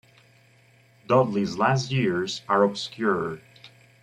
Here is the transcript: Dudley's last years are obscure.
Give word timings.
Dudley's 1.07 1.57
last 1.57 1.91
years 1.91 2.41
are 2.49 2.63
obscure. 2.63 3.37